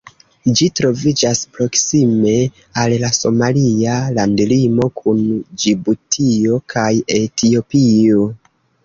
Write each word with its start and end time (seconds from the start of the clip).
Ĝi 0.59 0.67
troviĝas 0.77 1.41
proksime 1.57 2.31
al 2.83 2.95
la 3.03 3.11
somalia 3.17 3.97
landlimo 4.15 4.87
kun 5.03 5.21
Ĝibutio 5.65 6.57
kaj 6.75 6.89
Etiopio. 7.19 8.25